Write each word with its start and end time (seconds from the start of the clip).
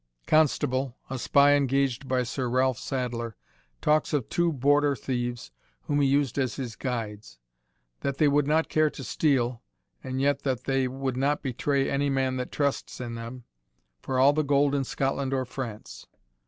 Constable, 0.25 0.97
a 1.11 1.19
spy 1.19 1.53
engaged 1.53 2.07
by 2.07 2.23
Sir 2.23 2.49
Ralph 2.49 2.79
Sadler, 2.79 3.35
talks 3.81 4.13
of 4.13 4.29
two 4.29 4.51
Border 4.51 4.95
thieves, 4.95 5.51
whom 5.83 6.01
he 6.01 6.07
used 6.07 6.39
as 6.39 6.55
his 6.55 6.75
guides: 6.75 7.37
"That 7.99 8.17
they 8.17 8.27
would 8.27 8.47
not 8.47 8.67
care 8.67 8.89
to 8.89 9.03
steal, 9.03 9.61
and 10.03 10.19
yet 10.19 10.41
that 10.41 10.63
they 10.63 10.87
would 10.87 11.17
not 11.17 11.43
betray 11.43 11.87
any 11.87 12.09
man 12.09 12.37
that 12.37 12.51
trusts 12.51 12.99
in 12.99 13.13
them, 13.13 13.43
for 14.01 14.17
all 14.17 14.33
the 14.33 14.41
gold 14.43 14.73
in 14.73 14.85
Scotland 14.85 15.33
or 15.35 15.41
in 15.41 15.45
France. 15.45 16.07